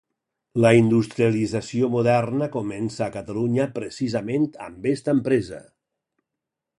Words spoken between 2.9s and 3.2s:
a